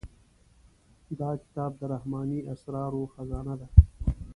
دا 1.19 1.29
کتاب 1.41 1.71
د 1.77 1.81
رحماني 1.93 2.39
اسرارو 2.53 3.01
خزانه 3.13 3.53
ده. 3.59 3.67